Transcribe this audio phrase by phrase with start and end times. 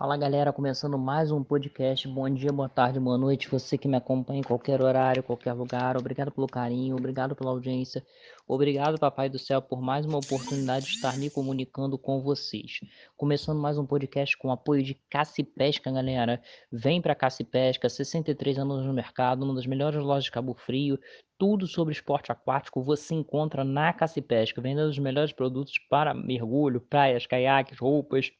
[0.00, 2.08] Fala galera, começando mais um podcast.
[2.08, 3.50] Bom dia, boa tarde, boa noite.
[3.50, 5.94] Você que me acompanha em qualquer horário, qualquer lugar.
[5.98, 8.02] Obrigado pelo carinho, obrigado pela audiência.
[8.48, 12.80] Obrigado, Papai do Céu, por mais uma oportunidade de estar me comunicando com vocês.
[13.14, 16.40] Começando mais um podcast com apoio de Cassi Pesca, galera.
[16.72, 20.98] Vem para Cassi Pesca, 63 anos no mercado, uma das melhores lojas de Cabo Frio.
[21.36, 26.80] Tudo sobre esporte aquático você encontra na Cassi Pesca, vendendo os melhores produtos para mergulho,
[26.80, 28.32] praias, caiaques, roupas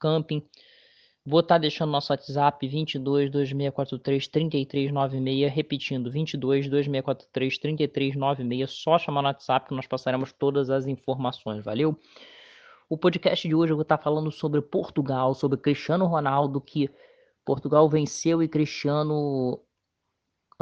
[0.00, 0.42] camping.
[1.24, 9.22] Vou estar tá deixando nosso WhatsApp 22 2643 3396, repetindo 22 2643 3396, só chamar
[9.22, 11.96] no WhatsApp que nós passaremos todas as informações, valeu?
[12.88, 16.90] O podcast de hoje eu vou estar tá falando sobre Portugal, sobre Cristiano Ronaldo, que
[17.44, 19.60] Portugal venceu e Cristiano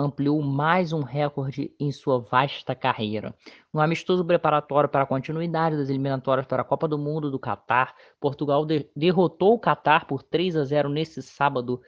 [0.01, 3.35] ampliou mais um recorde em sua vasta carreira.
[3.73, 7.95] Um amistoso preparatório para a continuidade das eliminatórias para a Copa do Mundo do Catar,
[8.21, 11.81] Portugal de derrotou o Catar por 3 a 0 nesse sábado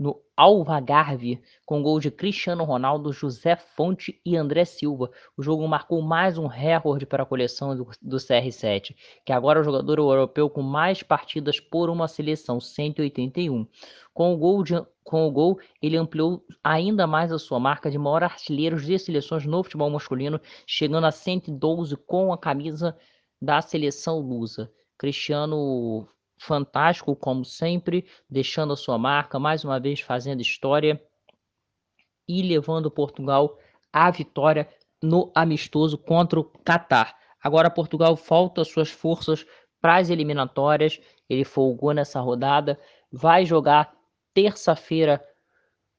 [0.00, 5.10] no Alvagarve, com gol de Cristiano Ronaldo, José Fonte e André Silva.
[5.36, 9.60] O jogo marcou mais um recorde para a coleção do, do CR7, que agora é
[9.60, 13.66] o jogador europeu com mais partidas por uma seleção, 181.
[14.14, 14.74] Com o gol, de,
[15.10, 19.44] com o gol ele ampliou ainda mais a sua marca de maior artilheiro de seleções
[19.44, 22.96] no futebol masculino, chegando a 112 com a camisa
[23.42, 24.72] da seleção lusa.
[24.96, 26.06] Cristiano
[26.38, 31.02] fantástico, como sempre, deixando a sua marca, mais uma vez fazendo história
[32.28, 33.58] e levando Portugal
[33.92, 34.68] à vitória
[35.02, 37.16] no amistoso contra o Catar.
[37.42, 39.44] Agora Portugal falta suas forças
[39.80, 41.00] para as eliminatórias.
[41.28, 42.78] Ele folgou nessa rodada,
[43.10, 43.92] vai jogar
[44.34, 45.22] terça-feira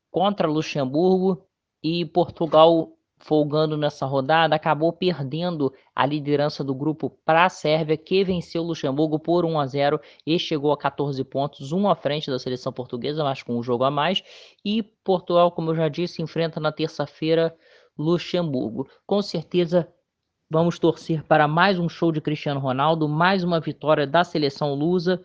[0.10, 1.46] contra Luxemburgo
[1.84, 8.24] e Portugal folgando nessa rodada, acabou perdendo a liderança do grupo para a Sérvia, que
[8.24, 12.40] venceu Luxemburgo por 1 a 0 e chegou a 14 pontos, um à frente da
[12.40, 14.24] seleção portuguesa, mas com um jogo a mais.
[14.66, 17.56] E Portugal, como eu já disse, enfrenta na terça-feira
[17.98, 18.90] Luxemburgo.
[19.06, 19.88] Com certeza
[20.50, 25.22] vamos torcer para mais um show de Cristiano Ronaldo, mais uma vitória da seleção lusa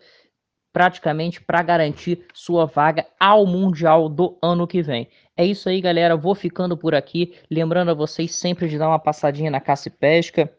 [0.77, 5.07] praticamente para garantir sua vaga ao Mundial do ano que vem.
[5.35, 6.15] É isso aí, galera.
[6.15, 7.33] Vou ficando por aqui.
[7.49, 10.53] Lembrando a vocês sempre de dar uma passadinha na Caça e Pesca.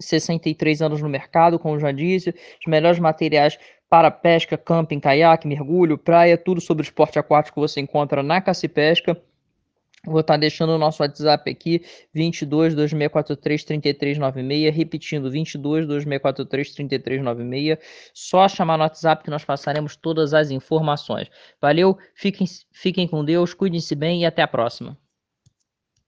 [0.00, 3.58] 63 anos no mercado, como já disse, os melhores materiais
[3.90, 8.70] para pesca, camping, caiaque, mergulho, praia, tudo sobre esporte aquático você encontra na Caça e
[8.70, 9.20] Pesca.
[10.06, 11.84] Vou estar tá deixando o nosso WhatsApp aqui,
[12.14, 17.78] 22 2643 3396, repetindo, 22 2643 3396.
[18.14, 21.30] Só chamar no WhatsApp que nós passaremos todas as informações.
[21.60, 24.96] Valeu, fiquem, fiquem com Deus, cuidem-se bem e até a próxima.